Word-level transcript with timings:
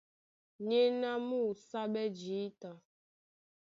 Nyéná 0.67 1.11
mú 1.27 1.35
óúsáɓɛ́ 1.49 2.05
jǐta. 2.17 2.71